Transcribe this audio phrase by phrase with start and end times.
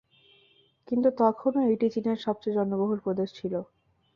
[0.87, 3.53] কিন্তু তখনও এটি চীনের সবচেয়ে জনবহুল প্রদেশ ছিল।